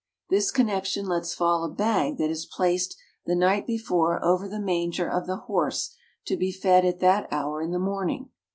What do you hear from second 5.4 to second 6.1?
horse